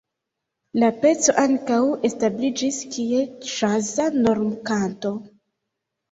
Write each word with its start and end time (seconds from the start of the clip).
La 0.83 0.87
peco 1.01 1.33
ankaŭ 1.41 1.75
establiĝis 2.09 2.79
kiel 2.95 3.27
ĵaza 3.49 4.07
normkanto. 4.23 5.13